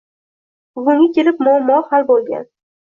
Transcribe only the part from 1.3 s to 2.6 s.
bu muammo hal boʻlgan.